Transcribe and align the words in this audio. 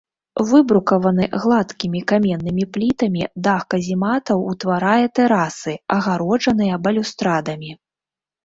Выбрукаваны 0.51 1.25
гладкімі 1.41 2.01
каменнымі 2.11 2.63
плітамі 2.77 3.23
дах 3.49 3.61
казематаў 3.73 4.37
ўтварае 4.51 5.05
тэрасы, 5.21 5.73
агароджаныя 5.97 6.75
балюстрадамі. 6.89 7.71